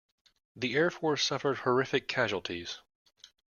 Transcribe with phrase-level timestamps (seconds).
[0.55, 2.79] The air force suffered horrific casualties.